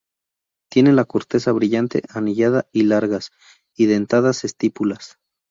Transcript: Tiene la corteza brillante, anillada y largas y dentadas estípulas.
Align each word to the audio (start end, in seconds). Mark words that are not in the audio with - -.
Tiene 0.71 0.93
la 0.93 1.05
corteza 1.05 1.51
brillante, 1.51 2.01
anillada 2.09 2.67
y 2.71 2.85
largas 2.85 3.29
y 3.75 3.85
dentadas 3.85 4.43
estípulas. 4.43 5.19